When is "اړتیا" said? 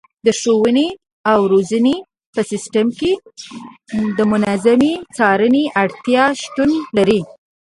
5.83-6.23